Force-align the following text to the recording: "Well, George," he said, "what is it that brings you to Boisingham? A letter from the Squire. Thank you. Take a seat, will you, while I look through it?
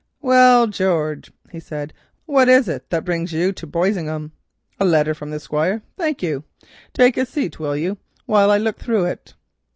"Well, 0.23 0.65
George," 0.65 1.31
he 1.51 1.59
said, 1.59 1.93
"what 2.25 2.49
is 2.49 2.67
it 2.67 2.89
that 2.89 3.05
brings 3.05 3.33
you 3.33 3.51
to 3.53 3.67
Boisingham? 3.67 4.31
A 4.79 4.83
letter 4.85 5.13
from 5.13 5.29
the 5.29 5.39
Squire. 5.39 5.83
Thank 5.95 6.23
you. 6.23 6.43
Take 6.91 7.17
a 7.17 7.25
seat, 7.27 7.59
will 7.59 7.77
you, 7.77 7.99
while 8.25 8.49
I 8.49 8.57
look 8.57 8.79
through 8.79 9.05
it? 9.05 9.35